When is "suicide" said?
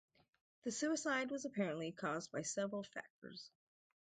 0.71-1.29